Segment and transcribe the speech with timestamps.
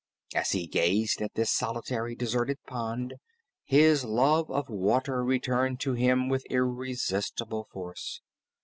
[0.33, 3.17] As he gazed at this solitary, deserted pond,
[3.65, 8.19] his love for water returned to him with irresistible force.